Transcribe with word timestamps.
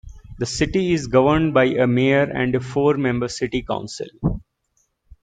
The 0.39 0.47
city 0.47 0.93
is 0.93 1.05
governed 1.05 1.53
by 1.53 1.65
a 1.65 1.85
mayor 1.85 2.23
and 2.23 2.55
a 2.55 2.59
four-member 2.59 3.27
City 3.27 3.61
Council. 3.61 4.07